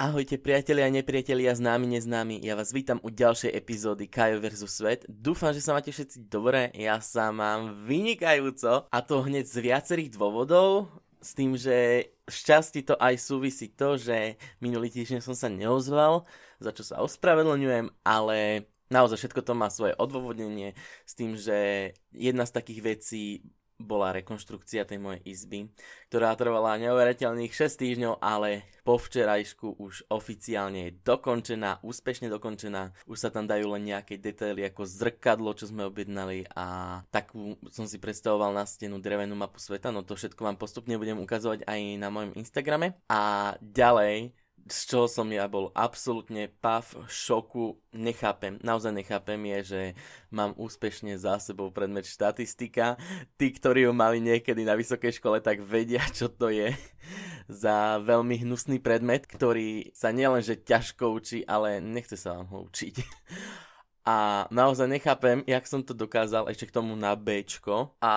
[0.00, 4.64] Ahojte priatelia a nepriatelia, známi, neznámi, ja vás vítam u ďalšej epizódy Kajo vs.
[4.64, 5.04] Svet.
[5.04, 10.16] Dúfam, že sa máte všetci dobre, ja sa mám vynikajúco a to hneď z viacerých
[10.16, 10.88] dôvodov,
[11.20, 16.24] s tým, že šťastí to aj súvisí to, že minulý týždeň som sa neozval,
[16.64, 22.48] za čo sa ospravedlňujem, ale naozaj všetko to má svoje odôvodnenie s tým, že jedna
[22.48, 23.44] z takých vecí
[23.80, 25.72] bola rekonštrukcia tej mojej izby,
[26.12, 32.92] ktorá trvala neuveriteľných 6 týždňov, ale po včerajšku už oficiálne je dokončená, úspešne dokončená.
[33.08, 37.88] Už sa tam dajú len nejaké detaily ako zrkadlo, čo sme objednali a takú som
[37.88, 41.80] si predstavoval na stenu drevenú mapu sveta, no to všetko vám postupne budem ukazovať aj
[41.96, 42.98] na mojom Instagrame.
[43.08, 44.36] A ďalej
[44.68, 49.82] z čoho som ja bol absolútne pav, šoku, nechápem, naozaj nechápem je, že
[50.28, 53.00] mám úspešne za sebou predmet štatistika.
[53.40, 56.74] Tí, ktorí ho mali niekedy na vysokej škole, tak vedia, čo to je
[57.64, 62.94] za veľmi hnusný predmet, ktorý sa nielenže ťažko učí, ale nechce sa vám ho učiť.
[64.00, 67.44] A naozaj nechápem, jak som to dokázal ešte k tomu na B.
[68.00, 68.12] A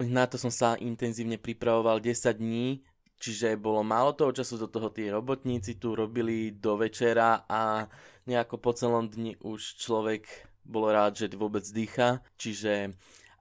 [0.00, 2.80] na to som sa intenzívne pripravoval 10 dní
[3.16, 7.88] Čiže bolo málo toho času, do toho tí robotníci tu robili do večera a
[8.28, 10.28] nejako po celom dni už človek
[10.66, 12.20] bol rád, že vôbec dýcha.
[12.36, 12.92] Čiže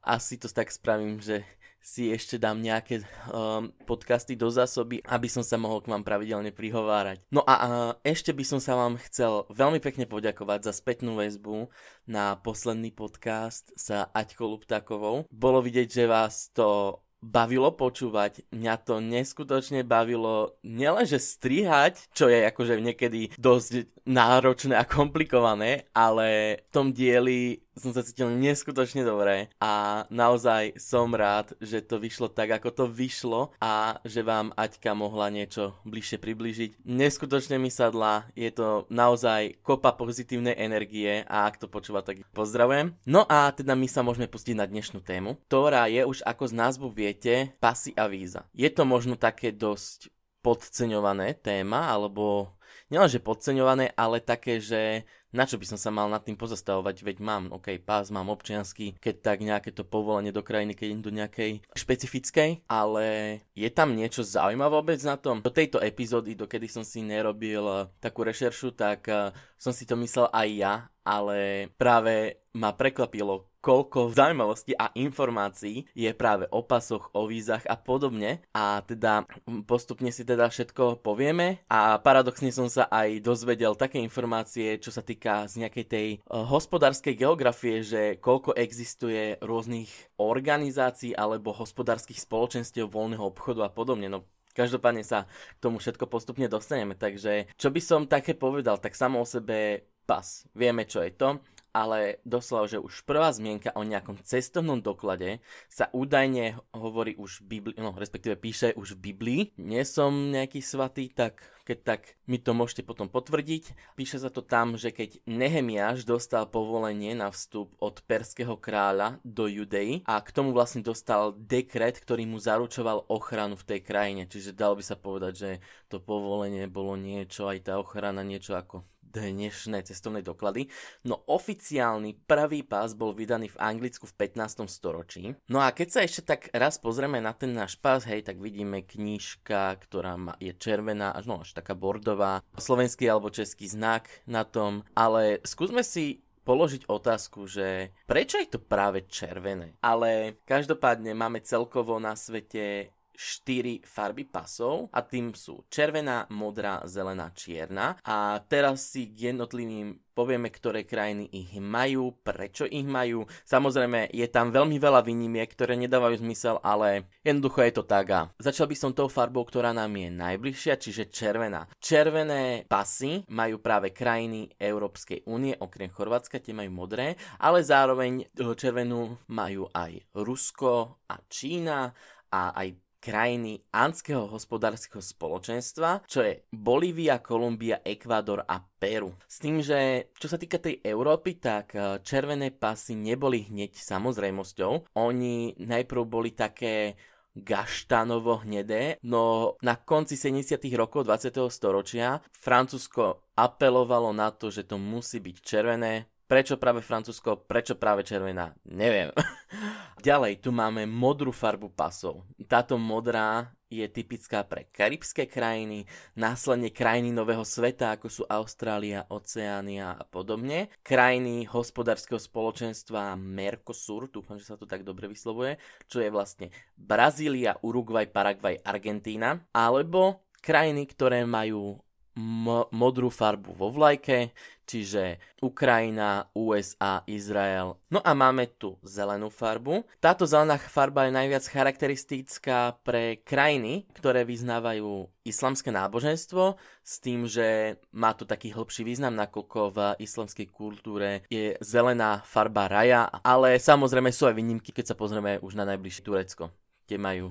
[0.06, 1.44] asi to tak spravím, že
[1.86, 6.50] si ešte dám nejaké um, podcasty do zásoby, aby som sa mohol k vám pravidelne
[6.50, 7.22] prihovárať.
[7.30, 7.68] No a, a
[8.02, 11.70] ešte by som sa vám chcel veľmi pekne poďakovať za spätnú väzbu
[12.09, 15.30] na posledný podcast sa Aťkou Luptakovou.
[15.30, 18.46] Bolo vidieť, že vás to bavilo počúvať.
[18.53, 26.62] Mňa to neskutočne bavilo nielenže strihať, čo je akože niekedy dosť náročné a komplikované, ale
[26.62, 32.31] v tom dieli som sa cítil neskutočne dobre a naozaj som rád, že to vyšlo
[32.31, 36.72] tak, ako to vyšlo a že vám Aťka mohla niečo bližšie približiť.
[36.88, 42.96] Neskutočne mi sadla, je to naozaj kopa pozitívnej energie a ak to počúva, tak pozdravujem.
[43.03, 46.53] No a teda my sa môžeme pustiť na dnešnú tému, ktorá je už ako z
[46.56, 48.47] názvu viete, pasy a víza.
[48.56, 50.09] Je to možno také dosť
[50.46, 52.53] podceňované téma, alebo
[52.90, 57.18] nielenže podceňované, ale také, že na čo by som sa mal nad tým pozastavovať, veď
[57.19, 61.12] mám, ok, pás, mám občiansky, keď tak nejaké to povolenie do krajiny, keď idem do
[61.12, 63.06] nejakej špecifickej, ale
[63.51, 65.44] je tam niečo zaujímavé vôbec na tom?
[65.44, 70.00] Do tejto epizódy, dokedy som si nerobil uh, takú rešeršu, tak uh, som si to
[70.00, 77.09] myslel aj ja, ale práve ma prekvapilo, koľko zaujímavostí a informácií je práve o pasoch,
[77.18, 78.46] o vízach a podobne.
[78.53, 79.26] A teda
[79.66, 85.02] postupne si teda všetko povieme a paradoxne som sa aj dozvedel také informácie, čo sa
[85.02, 89.90] týka z nejakej tej uh, hospodárskej geografie, že koľko existuje rôznych
[90.22, 94.14] organizácií alebo hospodárskych spoločenstiev voľného obchodu a podobne.
[94.14, 98.96] No Každopádne sa k tomu všetko postupne dostaneme, takže čo by som také povedal, tak
[98.96, 100.48] samo o sebe pas.
[100.56, 101.44] Vieme, čo je to
[101.75, 107.59] ale doslova, že už prvá zmienka o nejakom cestovnom doklade sa údajne hovorí už v
[107.59, 109.41] Biblii, no respektíve píše už v Biblii.
[109.59, 113.97] Nie som nejaký svatý, tak keď tak mi to môžete potom potvrdiť.
[113.97, 119.50] Píše sa to tam, že keď Nehemiáš dostal povolenie na vstup od perského kráľa do
[119.50, 124.30] Judei a k tomu vlastne dostal dekret, ktorý mu zaručoval ochranu v tej krajine.
[124.30, 125.52] Čiže dalo by sa povedať, že
[125.90, 130.68] to povolenie bolo niečo, aj tá ochrana niečo ako dnešné cestovné doklady.
[131.08, 134.68] No oficiálny prvý pás bol vydaný v Anglicku v 15.
[134.68, 135.34] storočí.
[135.48, 138.84] No a keď sa ešte tak raz pozrieme na ten náš pás, hej, tak vidíme
[138.84, 144.84] knižka, ktorá je červená, až no až taká bordová, slovenský alebo český znak na tom,
[144.95, 149.74] ale skúsme si položiť otázku, že prečo je to práve červené?
[149.81, 157.31] Ale každopádne máme celkovo na svete 4 farby pasov a tým sú červená, modrá, zelená,
[157.31, 157.97] čierna.
[158.03, 163.27] A teraz si k jednotlivým povieme, ktoré krajiny ich majú, prečo ich majú.
[163.44, 168.07] Samozrejme, je tam veľmi veľa výnimiek, ktoré nedávajú zmysel, ale jednoducho je to tak.
[168.15, 171.67] A začal by som tou farbou, ktorá nám je najbližšia, čiže červená.
[171.83, 179.19] Červené pasy majú práve krajiny Európskej únie, okrem Chorvátska, tie majú modré, ale zároveň červenú
[179.27, 181.91] majú aj Rusko a Čína
[182.31, 189.13] a aj krajiny Andského hospodárskeho spoločenstva, čo je Bolívia, Kolumbia, Ekvádor a Peru.
[189.30, 194.98] S tým, že čo sa týka tej Európy, tak eh, červené pasy neboli hneď samozrejmosťou.
[194.98, 196.98] Oni najprv boli také
[197.36, 200.56] gaštanovo hnedé, no na konci 70.
[200.80, 201.36] rokov 20.
[201.51, 208.01] storočia Francúzsko apelovalo na to, že to musí byť červené, Prečo práve Francúzsko, prečo práve
[208.01, 209.13] červená, neviem.
[210.01, 212.25] Ďalej, tu máme modrú farbu pasov.
[212.50, 215.86] Táto modrá je typická pre karibské krajiny,
[216.18, 220.74] následne krajiny Nového sveta, ako sú Austrália, Oceánia a podobne.
[220.81, 227.54] Krajiny hospodárskeho spoločenstva Mercosur, dúfam, že sa to tak dobre vyslovuje, čo je vlastne Brazília,
[227.62, 231.85] Uruguay, Paraguay, Argentína, alebo krajiny, ktoré majú
[232.15, 234.31] m- modrú farbu vo vlajke,
[234.65, 237.77] čiže Ukrajina, USA, Izrael.
[237.94, 239.85] No a máme tu zelenú farbu.
[240.01, 247.77] Táto zelená farba je najviac charakteristická pre krajiny, ktoré vyznávajú islamské náboženstvo, s tým, že
[247.94, 254.09] má to taký hĺbší význam, nakoľko v islamskej kultúre je zelená farba raja, ale samozrejme
[254.09, 256.53] sú aj výnimky, keď sa pozrieme už na najbližšie Turecko,
[256.85, 257.27] kde majú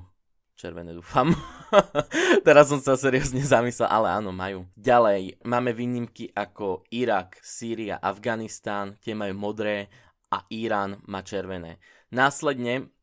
[0.55, 1.35] Červené dúfam.
[2.47, 4.63] Teraz som sa seriózne zamyslel, ale áno, majú.
[4.79, 9.91] Ďalej, máme výnimky ako Irak, Sýria, Afganistán, tie majú modré
[10.31, 11.83] a Irán má červené.
[12.15, 12.95] Následne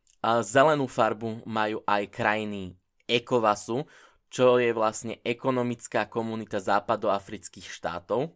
[0.47, 3.83] zelenú farbu majú aj krajiny ECOWASu,
[4.31, 8.31] čo je vlastne ekonomická komunita západoafrických štátov,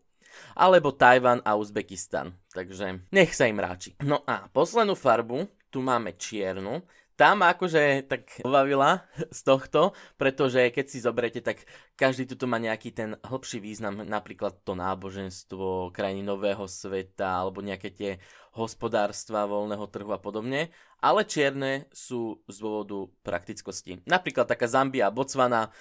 [0.60, 2.36] alebo Tajvan a Uzbekistan.
[2.52, 3.96] Takže nech sa im ráči.
[4.04, 6.84] No a poslednú farbu, tu máme čiernu,
[7.16, 11.64] tá ma akože tak pobavila z tohto, pretože keď si zoberete, tak
[11.96, 17.90] každý tu má nejaký ten hlbší význam, napríklad to náboženstvo, krajiny nového sveta, alebo nejaké
[17.96, 18.12] tie
[18.52, 24.04] hospodárstva, voľného trhu a podobne, ale čierne sú z dôvodu praktickosti.
[24.04, 25.72] Napríklad taká Zambia, Botswana,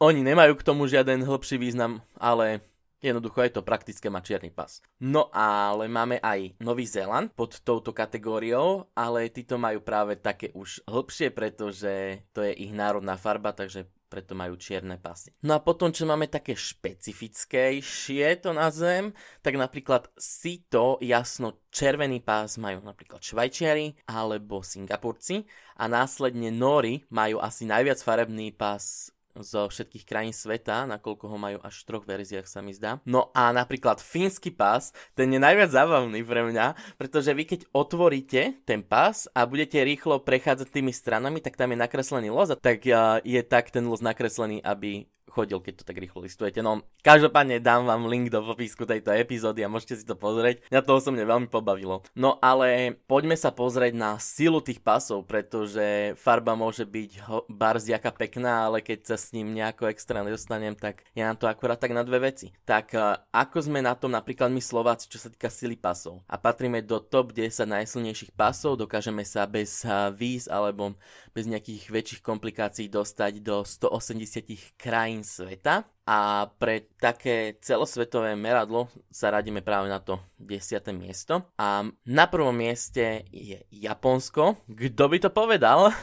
[0.00, 2.64] oni nemajú k tomu žiaden hlbší význam, ale
[3.02, 4.78] Jednoducho je to praktické, má čierny pas.
[5.02, 10.86] No ale máme aj Nový Zéland pod touto kategóriou, ale títo majú práve také už
[10.86, 15.32] hlbšie, pretože to je ich národná farba, takže preto majú čierne pasy.
[15.40, 22.20] No a potom, čo máme také špecifickejšie to nazvem, tak napríklad si to jasno červený
[22.20, 25.48] pás majú napríklad Švajčiari alebo Singapurci
[25.80, 29.08] a následne Nori majú asi najviac farebný pás
[29.40, 33.00] zo všetkých krajín sveta, nakoľko ho majú až v troch verziách sa mi zdá.
[33.08, 38.60] No a napríklad fínsky pás, ten je najviac zábavný pre mňa, pretože vy keď otvoríte
[38.68, 42.84] ten pás a budete rýchlo prechádzať tými stranami, tak tam je nakreslený los a tak
[43.24, 46.60] je tak ten los nakreslený, aby chodil, keď to tak rýchlo listujete.
[46.60, 50.60] No, každopádne dám vám link do popisku tejto epizódy a môžete si to pozrieť.
[50.68, 52.04] Mňa to osobne veľmi pobavilo.
[52.12, 58.12] No ale poďme sa pozrieť na silu tých pasov, pretože farba môže byť ho- barzdiaka
[58.12, 61.96] pekná, ale keď sa s ním nejako extra nedostanem, tak je na to akurát tak
[61.96, 62.52] na dve veci.
[62.68, 62.92] Tak
[63.32, 67.00] ako sme na tom napríklad my Slováci, čo sa týka sily pasov a patríme do
[67.00, 69.86] top 10 najsilnejších pasov, dokážeme sa bez
[70.18, 70.92] víz alebo
[71.32, 79.30] bez nejakých väčších komplikácií dostať do 180 krajín sveta a pre také celosvetové meradlo sa
[79.30, 80.82] radíme práve na to 10.
[80.94, 81.46] miesto.
[81.56, 84.58] A na prvom mieste je Japonsko.
[84.66, 85.94] Kto by to povedal?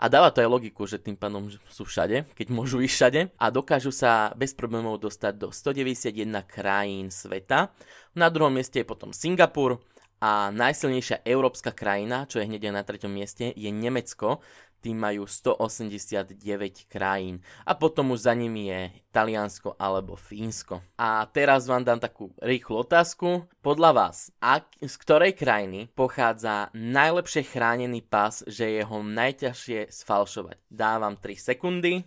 [0.00, 3.46] A dáva to aj logiku, že tým pádom sú všade, keď môžu ísť všade a
[3.52, 7.68] dokážu sa bez problémov dostať do 191 krajín sveta.
[8.16, 9.76] Na druhom mieste je potom Singapur,
[10.20, 14.44] a najsilnejšia európska krajina, čo je hneď na treťom mieste, je Nemecko.
[14.80, 17.44] Tým majú 189 krajín.
[17.68, 20.80] A potom už za nimi je Taliansko alebo Fínsko.
[20.96, 23.44] A teraz vám dám takú rýchlu otázku.
[23.60, 30.56] Podľa vás, ak, z ktorej krajiny pochádza najlepšie chránený pás, že je ho najťažšie sfalšovať?
[30.72, 32.00] Dávam 3 sekundy.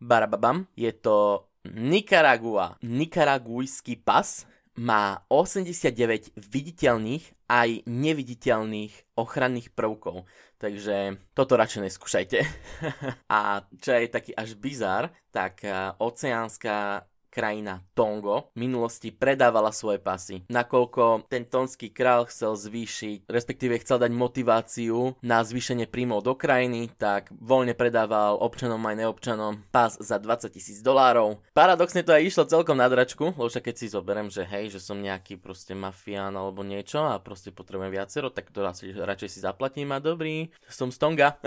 [0.00, 0.66] Barababam.
[0.74, 2.80] Je to Nicaragua.
[2.80, 4.48] Nikaragujský pas
[4.80, 10.24] má 89 viditeľných aj neviditeľných ochranných prvkov.
[10.56, 12.38] Takže toto radšej neskúšajte.
[13.36, 20.02] a čo je taký až bizar, tak eh, oceánska krajina Tongo v minulosti predávala svoje
[20.02, 20.42] pasy.
[20.50, 26.90] Nakoľko ten tonský král chcel zvýšiť, respektíve chcel dať motiváciu na zvýšenie príjmov do krajiny,
[26.98, 31.38] tak voľne predával občanom aj neobčanom pas za 20 tisíc dolárov.
[31.54, 34.98] Paradoxne to aj išlo celkom na dračku, lebo keď si zoberiem, že hej, že som
[34.98, 39.94] nejaký proste mafián alebo niečo a proste potrebujem viacero, tak to radšej, radšej si zaplatím
[39.94, 41.38] a dobrý, som z Tonga.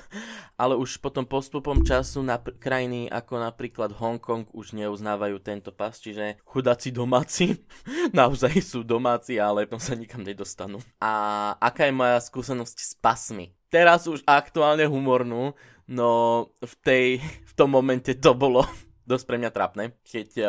[0.62, 5.94] Ale už potom postupom času na krajiny ako napríklad Hongkong už neuznáva vydávajú tento pas,
[5.94, 7.54] čiže chudáci domáci,
[8.18, 10.82] naozaj sú domáci, ale potom sa nikam nedostanú.
[10.98, 13.54] A aká je moja skúsenosť s pasmi?
[13.70, 15.54] Teraz už aktuálne humornú,
[15.86, 16.10] no
[16.58, 18.66] v, tej, v tom momente to bolo
[19.04, 20.48] dosť pre mňa trápne, keď uh,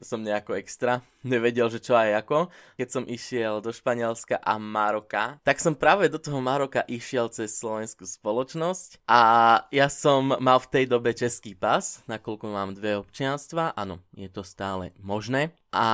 [0.00, 2.48] som nejako extra nevedel, že čo aj ako.
[2.80, 7.52] Keď som išiel do Španielska a Maroka, tak som práve do toho Maroka išiel cez
[7.56, 9.20] slovenskú spoločnosť a
[9.68, 14.40] ja som mal v tej dobe český pas, nakoľko mám dve občianstva, áno, je to
[14.40, 15.52] stále možné.
[15.70, 15.86] A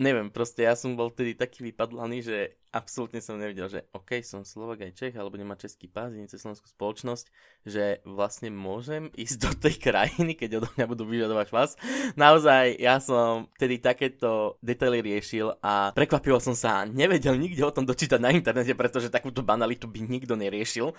[0.00, 4.40] neviem, proste ja som bol tedy taký vypadlaný, že absolútne som nevedel, že OK, som
[4.40, 7.28] Slovak aj Čech, alebo nemá český pás, cez slovenskú spoločnosť,
[7.68, 11.76] že vlastne môžem ísť do tej krajiny, keď odo mňa budú vyžadovať pás.
[12.16, 17.84] Naozaj, ja som tedy takéto detaily riešil a prekvapil som sa, nevedel nikde o tom
[17.84, 20.96] dočítať na internete, pretože takúto banalitu by nikto neriešil.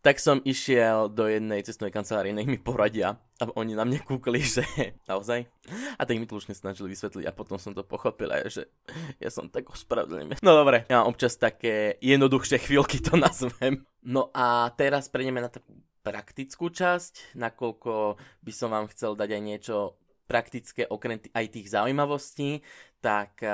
[0.00, 3.20] Tak som išiel do jednej cestnej kancelárie, nech mi poradia.
[3.36, 4.64] A oni na mňa kúkli, že
[5.04, 5.44] naozaj.
[6.00, 8.62] A tak mi to už snažili vysvetliť a potom som to pochopil aj, že
[9.20, 10.40] ja som tak ospravedlný.
[10.40, 13.84] No dobre, ja mám občas také jednoduchšie chvíľky to nazvem.
[14.00, 19.42] No a teraz prejdeme na takú praktickú časť, nakoľko by som vám chcel dať aj
[19.44, 22.64] niečo praktické, okrem t- aj tých zaujímavostí,
[23.04, 23.44] tak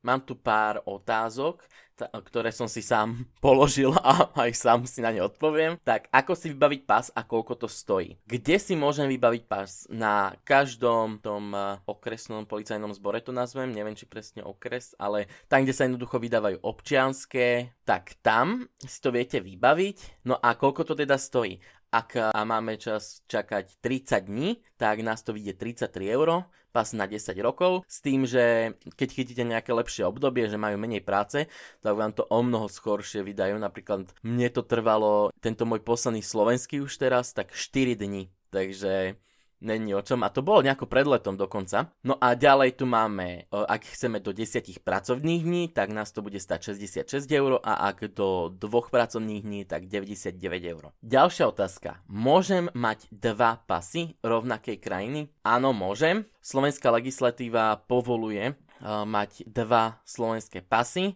[0.00, 1.64] mám tu pár otázok,
[2.00, 5.76] t- ktoré som si sám položil a aj sám si na ne odpoviem.
[5.84, 8.16] Tak ako si vybaviť pás a koľko to stojí?
[8.24, 9.84] Kde si môžem vybaviť pás?
[9.92, 15.62] Na každom tom uh, okresnom policajnom zbore to nazvem, neviem či presne okres, ale tam,
[15.64, 20.24] kde sa jednoducho vydávajú občianské, tak tam si to viete vybaviť.
[20.24, 21.60] No a koľko to teda stojí?
[21.90, 22.14] Ak
[22.46, 27.82] máme čas čakať 30 dní, tak nás to vyjde 33 eur, pas na 10 rokov,
[27.90, 31.50] s tým, že keď chytíte nejaké lepšie obdobie, že majú menej práce,
[31.82, 33.58] tak vám to o mnoho skoršie vydajú.
[33.58, 38.30] Napríklad mne to trvalo, tento môj posledný slovenský už teraz, tak 4 dní.
[38.54, 39.18] Takže
[39.60, 40.24] není o čom.
[40.24, 41.92] A to bolo nejako pred letom dokonca.
[42.04, 46.40] No a ďalej tu máme, ak chceme do 10 pracovných dní, tak nás to bude
[46.40, 50.90] stať 66 eur a ak do dvoch pracovných dní, tak 99 eur.
[51.04, 52.00] Ďalšia otázka.
[52.08, 55.30] Môžem mať dva pasy rovnakej krajiny?
[55.44, 56.24] Áno, môžem.
[56.40, 61.12] Slovenská legislatíva povoluje mať dva slovenské pasy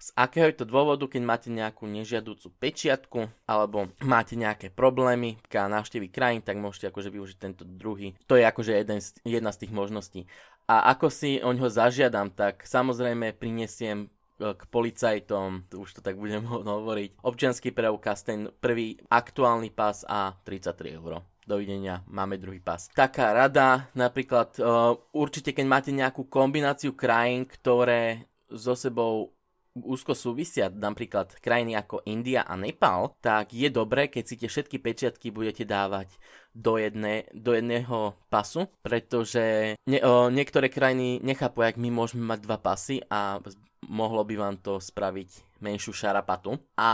[0.00, 5.68] z akého je to dôvodu, keď máte nejakú nežiadúcu pečiatku alebo máte nejaké problémy a
[5.68, 8.16] návštevy krajín, tak môžete akože využiť tento druhý.
[8.24, 10.24] To je akože jeden z, jedna z tých možností.
[10.64, 14.08] A ako si o ňo zažiadam, tak samozrejme prinesiem
[14.40, 20.32] e, k policajtom, už to tak budem hovoriť, občianský preukaz, ten prvý aktuálny pás a
[20.48, 22.86] 33 eur dovidenia, máme druhý pas.
[22.94, 29.34] Taká rada, napríklad uh, určite keď máte nejakú kombináciu krajín, ktoré so sebou
[29.74, 34.82] úzko súvisia napríklad krajiny ako India a Nepal, tak je dobré, keď si tie všetky
[34.82, 36.10] pečiatky budete dávať
[36.54, 42.40] do, jedné, do jedného pasu, pretože ne, o, niektoré krajiny nechápu, jak my môžeme mať
[42.42, 43.38] dva pasy a
[43.86, 46.58] mohlo by vám to spraviť menšiu šarapatu.
[46.74, 46.90] A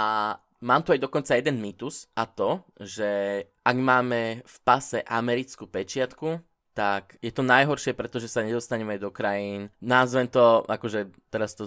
[0.60, 6.40] mám tu aj dokonca jeden mýtus a to, že ak máme v pase americkú pečiatku,
[6.76, 9.72] tak je to najhoršie, pretože sa nedostaneme do krajín.
[9.80, 11.64] Názvem to, akože teraz to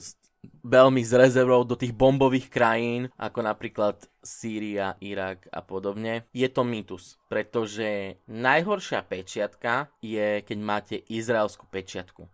[0.63, 6.27] veľmi s rezervou do tých bombových krajín, ako napríklad Sýria, Irak a podobne.
[6.35, 12.27] Je to mýtus, pretože najhoršia pečiatka je, keď máte izraelskú pečiatku.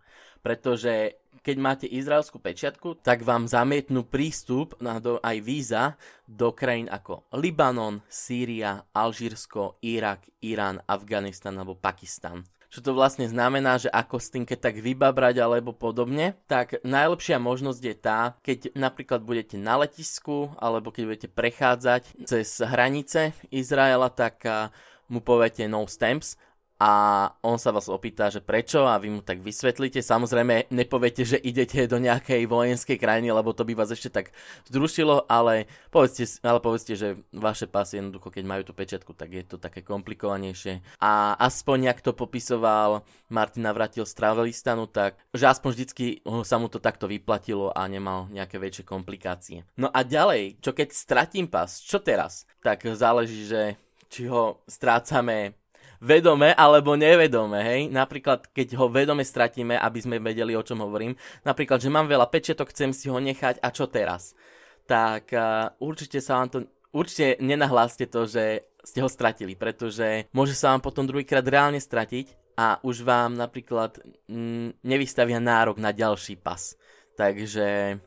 [0.44, 5.84] Pretože keď máte izraelskú pečiatku, tak vám zamietnú prístup na do, aj víza
[6.26, 13.78] do krajín ako Libanon, Sýria, Alžírsko, Irak, Irán, Afganistan alebo Pakistan čo to vlastne znamená,
[13.78, 18.74] že ako s tým keď tak vybabrať alebo podobne, tak najlepšia možnosť je tá, keď
[18.74, 24.42] napríklad budete na letisku alebo keď budete prechádzať cez hranice Izraela, tak
[25.06, 26.34] mu poviete no stamps
[26.76, 26.92] a
[27.40, 30.04] on sa vás opýta, že prečo a vy mu tak vysvetlíte.
[30.04, 34.36] Samozrejme, nepoviete, že idete do nejakej vojenskej krajiny, lebo to by vás ešte tak
[34.68, 39.44] zdrušilo, ale povedzte, ale povedzte že vaše pasy jednoducho, keď majú tú pečiatku, tak je
[39.48, 40.84] to také komplikovanejšie.
[41.00, 46.68] A aspoň, ak to popisoval Martin Navratil z Travelistanu, tak že aspoň vždycky sa mu
[46.68, 49.64] to takto vyplatilo a nemal nejaké väčšie komplikácie.
[49.80, 52.44] No a ďalej, čo keď stratím pas, čo teraz?
[52.60, 55.58] Tak záleží, že či ho strácame
[56.00, 57.80] vedome alebo nevedome, hej.
[57.88, 61.16] Napríklad, keď ho vedome stratíme, aby sme vedeli, o čom hovorím.
[61.42, 64.36] Napríklad, že mám veľa pečetok, chcem si ho nechať a čo teraz?
[64.86, 66.58] Tak uh, určite sa vám to,
[66.94, 72.54] určite nenahláste to, že ste ho stratili, pretože môže sa vám potom druhýkrát reálne stratiť
[72.54, 73.98] a už vám napríklad
[74.30, 76.78] mm, nevystavia nárok na ďalší pas.
[77.18, 77.98] Takže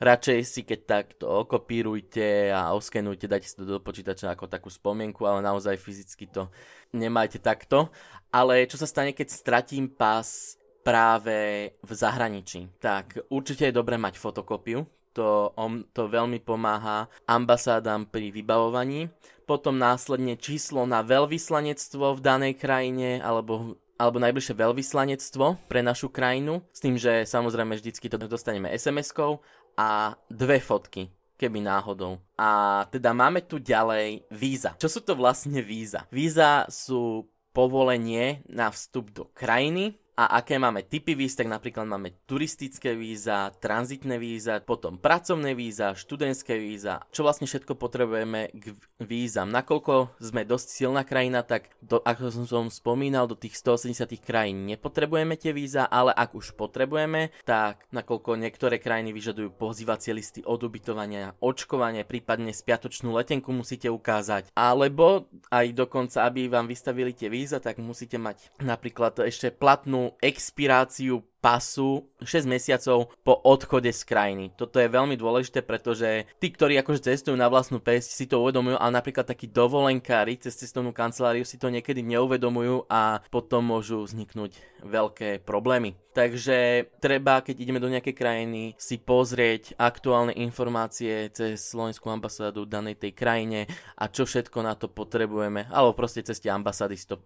[0.00, 4.70] radšej si keď tak to okopírujte a oskenujte, dajte si to do počítača ako takú
[4.72, 6.48] spomienku, ale naozaj fyzicky to
[6.94, 7.90] nemajte takto.
[8.34, 12.80] Ale čo sa stane, keď stratím pas práve v zahraničí?
[12.82, 19.08] Tak určite je dobré mať fotokopiu, to, on, to veľmi pomáha ambasádám pri vybavovaní.
[19.46, 26.66] Potom následne číslo na veľvyslanectvo v danej krajine alebo alebo najbližšie veľvyslanectvo pre našu krajinu,
[26.74, 29.38] s tým, že samozrejme vždycky to dostaneme SMS-kou
[29.76, 32.22] a dve fotky keby náhodou.
[32.38, 34.78] A teda máme tu ďalej víza.
[34.78, 36.06] Čo sú to vlastne víza?
[36.14, 42.14] Víza sú povolenie na vstup do krajiny, a aké máme typy víz, tak napríklad máme
[42.22, 49.50] turistické víza, tranzitné víza, potom pracovné víza, študentské víza, čo vlastne všetko potrebujeme k vízam.
[49.50, 55.34] Nakoľko sme dosť silná krajina, tak do, ako som spomínal, do tých 180 krajín nepotrebujeme
[55.34, 61.34] tie víza, ale ak už potrebujeme, tak nakoľko niektoré krajiny vyžadujú pozývacie listy od ubytovania,
[61.42, 67.82] očkovanie, prípadne spiatočnú letenku musíte ukázať, alebo aj dokonca, aby vám vystavili tie víza, tak
[67.82, 74.56] musíte mať napríklad ešte platnú expiráciu pasu 6 mesiacov po odchode z krajiny.
[74.56, 78.80] Toto je veľmi dôležité, pretože tí, ktorí akože cestujú na vlastnú pesť, si to uvedomujú,
[78.80, 84.56] ale napríklad takí dovolenkári cez cestovnú kanceláriu si to niekedy neuvedomujú a potom môžu vzniknúť
[84.88, 85.92] veľké problémy.
[86.16, 92.96] Takže treba, keď ideme do nejakej krajiny, si pozrieť aktuálne informácie cez slovenskú ambasádu danej
[92.96, 93.68] tej krajine
[94.00, 97.20] a čo všetko na to potrebujeme, alebo proste cez tie ambasády si to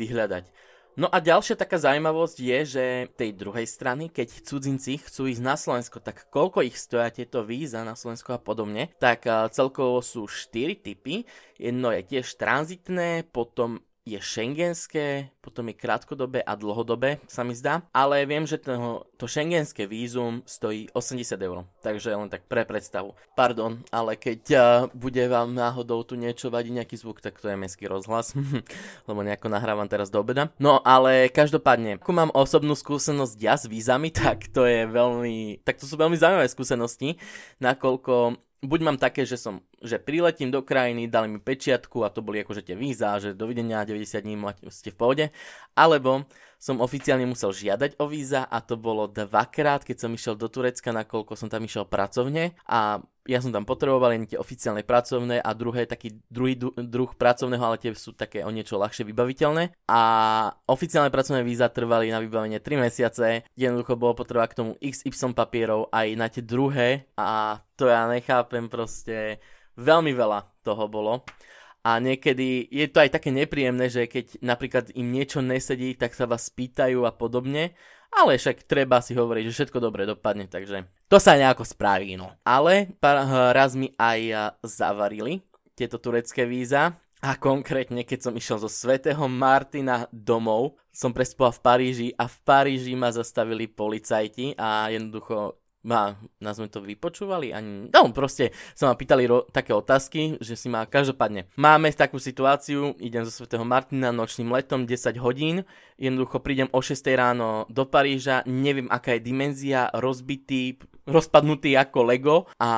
[0.00, 0.77] vyhľadať.
[0.98, 5.54] No a ďalšia taká zaujímavosť je, že tej druhej strany, keď cudzinci chcú ísť na
[5.54, 9.22] Slovensko, tak koľko ich stoja tieto víza na Slovensko a podobne, tak
[9.54, 11.22] celkovo sú 4 typy.
[11.54, 13.78] Jedno je tiež tranzitné, potom
[14.08, 17.84] je šengenské, potom je krátkodobé a dlhodobé, sa mi zdá.
[17.92, 21.68] Ale viem, že to, to šengenské vízum stojí 80 eur.
[21.84, 23.12] Takže len tak pre predstavu.
[23.36, 24.60] Pardon, ale keď uh,
[24.96, 28.32] bude vám náhodou tu niečo vadiť nejaký zvuk, tak to je mestský rozhlas.
[29.08, 30.48] Lebo nejako nahrávam teraz do obeda.
[30.56, 35.60] No ale každopádne, ako mám osobnú skúsenosť ja s vízami, tak to je veľmi...
[35.62, 37.20] Tak to sú veľmi zaujímavé skúsenosti,
[37.60, 42.26] nakoľko buď mám také, že som, že priletím do krajiny, dali mi pečiatku a to
[42.26, 44.34] boli akože tie víza, že dovidenia 90 dní
[44.70, 45.24] ste v pohode,
[45.78, 46.26] alebo
[46.58, 50.90] som oficiálne musel žiadať o víza a to bolo dvakrát, keď som išiel do Turecka,
[50.90, 55.52] nakoľko som tam išiel pracovne a ja som tam potreboval len tie oficiálne pracovné a
[55.52, 59.84] druhé taký druhý druh pracovného, ale tie sú také o niečo ľahšie vybaviteľné.
[59.84, 60.02] A
[60.64, 65.92] oficiálne pracovné víza trvali na vybavenie 3 mesiace, jednoducho bolo potreba k tomu XY papierov
[65.92, 69.44] aj na tie druhé a to ja nechápem proste,
[69.76, 71.20] veľmi veľa toho bolo.
[71.86, 76.26] A niekedy je to aj také nepríjemné, že keď napríklad im niečo nesedí, tak sa
[76.26, 77.72] vás pýtajú a podobne.
[78.08, 82.32] Ale však treba si hovoriť, že všetko dobre dopadne, takže to sa nejako spraví, no.
[82.42, 82.96] Ale
[83.52, 85.44] raz mi aj zavarili
[85.78, 91.60] tieto turecké víza a konkrétne, keď som išiel zo svätého Martina domov, som prespal v
[91.62, 97.88] Paríži a v Paríži ma zastavili policajti a jednoducho ma, nás sme to vypočúvali, ani,
[97.88, 102.92] no proste sa ma pýtali ro- také otázky, že si ma, každopádne, máme takú situáciu,
[103.00, 105.64] idem zo svätého Martina nočným letom, 10 hodín,
[105.96, 110.76] jednoducho prídem o 6 ráno do Paríža, neviem aká je dimenzia, rozbitý,
[111.08, 112.70] rozpadnutý ako Lego a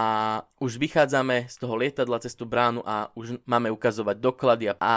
[0.62, 4.94] už vychádzame z toho lietadla cez tú bránu a už máme ukazovať doklady a, a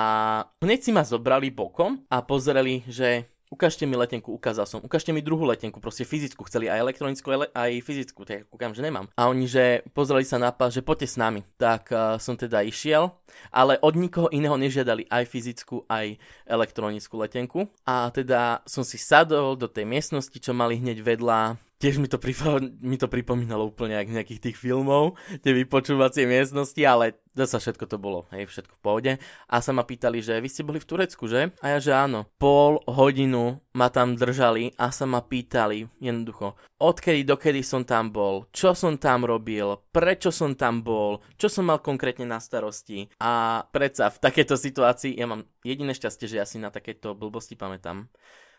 [0.62, 5.22] hneď si ma zobrali bokom a pozreli, že ukážte mi letenku, ukázal som, ukážte mi
[5.22, 9.06] druhú letenku, proste fyzickú, chceli aj elektronickú, aj fyzickú, tak kúkam, že nemám.
[9.13, 11.46] A oni, že pozreli sa na pás, že poďte s nami.
[11.62, 13.13] Tak uh, som teda išiel,
[13.54, 16.18] ale od nikoho iného nežiadali aj fyzickú, aj
[16.50, 17.70] elektronickú letenku.
[17.86, 22.15] A teda som si sadol do tej miestnosti, čo mali hneď vedľa tiež mi to,
[22.15, 27.91] pripo- mi to pripomínalo úplne jak nejakých tých filmov, tie vypočúvacie miestnosti, ale zase všetko
[27.91, 29.12] to bolo, hej, všetko v pohode.
[29.52, 31.52] A sa ma pýtali, že vy ste boli v Turecku, že?
[31.60, 32.32] A ja, že áno.
[32.39, 38.48] Pol hodinu ma tam držali a sa ma pýtali, jednoducho, odkedy dokedy som tam bol,
[38.56, 43.12] čo som tam robil, prečo som tam bol, čo som mal konkrétne na starosti.
[43.19, 47.60] A predsa v takéto situácii, ja mám jediné šťastie, že ja si na takéto blbosti
[47.60, 48.08] pamätám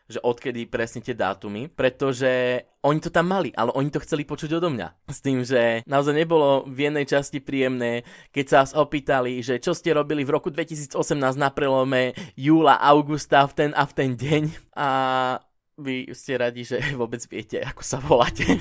[0.05, 4.61] že odkedy presne tie dátumy, pretože oni to tam mali, ale oni to chceli počuť
[4.61, 5.09] odo mňa.
[5.09, 9.73] S tým, že naozaj nebolo v jednej časti príjemné, keď sa vás opýtali, že čo
[9.73, 10.95] ste robili v roku 2018
[11.41, 14.43] na prelome júla, augusta v ten a v ten deň
[14.77, 14.89] a
[15.75, 18.45] vy ste radi, že vôbec viete, ako sa voláte.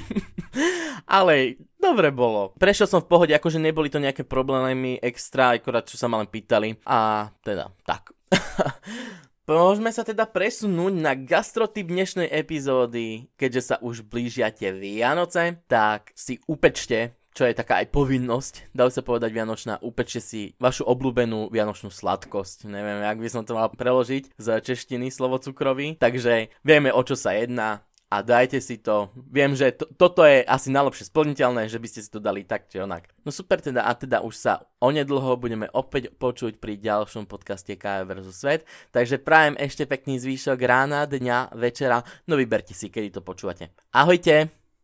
[1.10, 2.56] Ale dobre bolo.
[2.58, 6.30] Prešiel som v pohode, akože neboli to nejaké problémy extra, akorát čo sa ma len
[6.30, 6.80] pýtali.
[6.88, 8.16] A teda, tak.
[9.44, 13.28] Môžeme sa teda presunúť na gastrotyp dnešnej epizódy.
[13.36, 18.86] Keďže sa už blížia tie Vianoce, tak si upečte čo je taká aj povinnosť, dá
[18.94, 22.70] sa povedať vianočná, upečte si vašu obľúbenú vianočnú sladkosť.
[22.70, 25.98] Neviem, jak by som to mal preložiť z češtiny slovo cukrový.
[25.98, 27.82] Takže vieme, o čo sa jedná
[28.14, 29.10] a dajte si to.
[29.18, 32.70] Viem, že to, toto je asi najlepšie splniteľné, že by ste si to dali tak
[32.70, 33.10] či onak.
[33.26, 38.06] No super teda a teda už sa onedlho budeme opäť počuť pri ďalšom podcaste KF
[38.06, 38.30] vs.
[38.30, 38.62] Svet.
[38.94, 43.74] Takže prajem ešte pekný zvýšok rána, dňa, večera, no vyberte si, kedy to počúvate.
[43.90, 44.63] Ahojte!